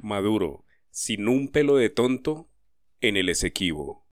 [0.00, 2.50] Maduro, sin un pelo de tonto,
[3.00, 4.08] en el Esequibo.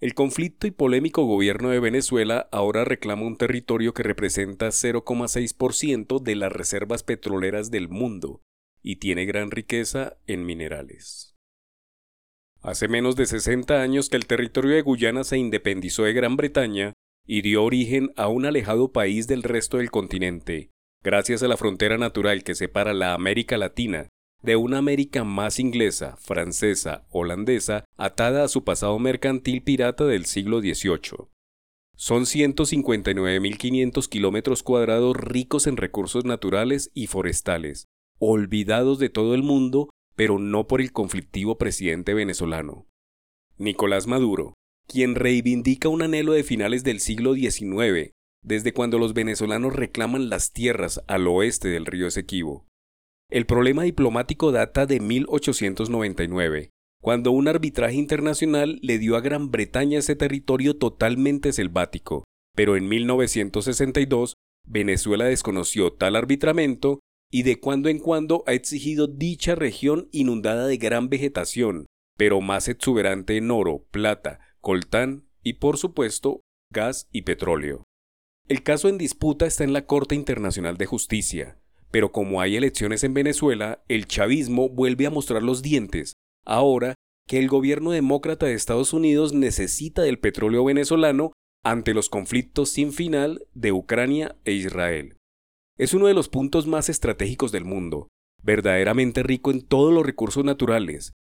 [0.00, 6.36] El conflicto y polémico gobierno de Venezuela ahora reclama un territorio que representa 0,6% de
[6.36, 8.42] las reservas petroleras del mundo
[8.80, 11.36] y tiene gran riqueza en minerales.
[12.60, 16.92] Hace menos de 60 años que el territorio de Guyana se independizó de Gran Bretaña
[17.26, 20.70] y dio origen a un alejado país del resto del continente,
[21.02, 24.08] gracias a la frontera natural que separa la América Latina
[24.42, 30.60] de una América más inglesa, francesa, holandesa, atada a su pasado mercantil pirata del siglo
[30.60, 31.28] XVIII.
[31.96, 37.86] Son 159.500 kilómetros cuadrados ricos en recursos naturales y forestales,
[38.20, 42.86] olvidados de todo el mundo, pero no por el conflictivo presidente venezolano.
[43.56, 44.54] Nicolás Maduro,
[44.86, 48.12] quien reivindica un anhelo de finales del siglo XIX,
[48.44, 52.67] desde cuando los venezolanos reclaman las tierras al oeste del río Esequibo.
[53.30, 56.70] El problema diplomático data de 1899,
[57.02, 62.24] cuando un arbitraje internacional le dio a Gran Bretaña ese territorio totalmente selvático,
[62.56, 64.34] pero en 1962
[64.66, 67.00] Venezuela desconoció tal arbitramiento
[67.30, 71.84] y de cuando en cuando ha exigido dicha región inundada de gran vegetación,
[72.16, 76.40] pero más exuberante en oro, plata, coltán y por supuesto
[76.72, 77.84] gas y petróleo.
[78.48, 81.58] El caso en disputa está en la Corte Internacional de Justicia,
[81.90, 86.14] pero como hay elecciones en Venezuela, el chavismo vuelve a mostrar los dientes,
[86.44, 86.94] ahora
[87.26, 91.32] que el gobierno demócrata de Estados Unidos necesita del petróleo venezolano
[91.64, 95.16] ante los conflictos sin final de Ucrania e Israel.
[95.76, 98.08] Es uno de los puntos más estratégicos del mundo,
[98.42, 101.12] verdaderamente rico en todos los recursos naturales.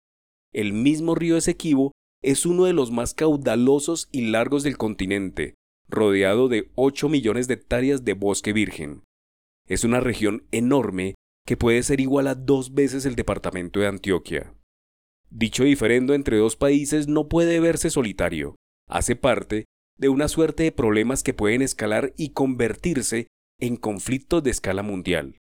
[0.52, 1.92] El mismo río Esequibo
[2.22, 5.54] es uno de los más caudalosos y largos del continente,
[5.88, 9.02] rodeado de 8 millones de hectáreas de bosque virgen.
[9.66, 11.14] Es una región enorme
[11.46, 14.54] que puede ser igual a dos veces el departamento de Antioquia.
[15.30, 18.56] Dicho diferendo entre dos países no puede verse solitario,
[18.88, 19.64] hace parte
[19.98, 23.28] de una suerte de problemas que pueden escalar y convertirse
[23.60, 25.38] en conflictos de escala mundial.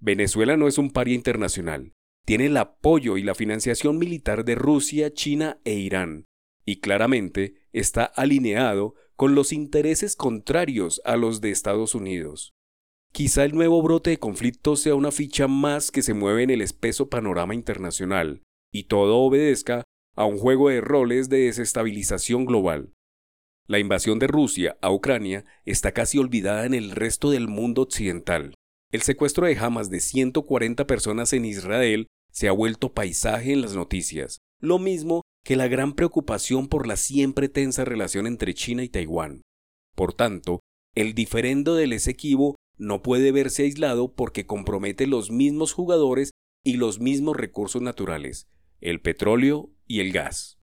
[0.00, 1.92] Venezuela no es un paria internacional,
[2.26, 6.24] tiene el apoyo y la financiación militar de Rusia, China e Irán,
[6.66, 12.52] y claramente está alineado con los intereses contrarios a los de Estados Unidos.
[13.14, 16.60] Quizá el nuevo brote de conflicto sea una ficha más que se mueve en el
[16.60, 18.42] espeso panorama internacional,
[18.72, 19.84] y todo obedezca
[20.16, 22.92] a un juego de roles de desestabilización global.
[23.68, 28.54] La invasión de Rusia a Ucrania está casi olvidada en el resto del mundo occidental.
[28.90, 33.76] El secuestro de Hamas de 140 personas en Israel se ha vuelto paisaje en las
[33.76, 38.88] noticias, lo mismo que la gran preocupación por la siempre tensa relación entre China y
[38.88, 39.42] Taiwán.
[39.94, 40.58] Por tanto,
[40.96, 46.30] el diferendo del Esequibo no puede verse aislado porque compromete los mismos jugadores
[46.64, 48.48] y los mismos recursos naturales,
[48.80, 50.58] el petróleo y el gas.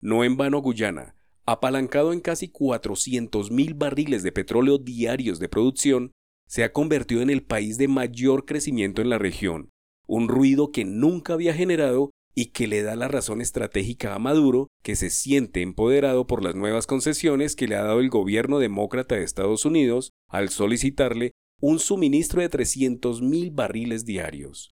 [0.00, 1.14] No en vano Guyana,
[1.46, 6.12] apalancado en casi 400.000 barriles de petróleo diarios de producción,
[6.48, 9.70] se ha convertido en el país de mayor crecimiento en la región,
[10.06, 14.68] un ruido que nunca había generado y que le da la razón estratégica a Maduro,
[14.82, 19.14] que se siente empoderado por las nuevas concesiones que le ha dado el gobierno demócrata
[19.14, 24.72] de Estados Unidos al solicitarle un suministro de 300.000 barriles diarios.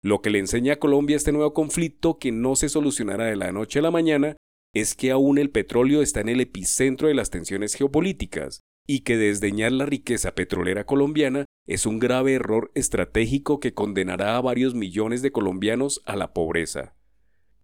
[0.00, 3.52] Lo que le enseña a Colombia este nuevo conflicto que no se solucionará de la
[3.52, 4.36] noche a la mañana
[4.72, 9.16] es que aún el petróleo está en el epicentro de las tensiones geopolíticas y que
[9.16, 15.20] desdeñar la riqueza petrolera colombiana es un grave error estratégico que condenará a varios millones
[15.22, 16.94] de colombianos a la pobreza.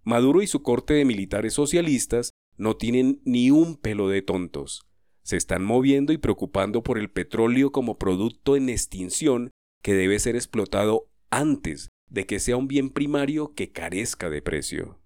[0.02, 4.86] Maduro y su corte de militares socialistas no tienen ni un pelo de tontos.
[5.24, 9.50] Se están moviendo y preocupando por el petróleo como producto en extinción
[9.82, 14.98] que debe ser explotado antes de que sea un bien primario que carezca de precio.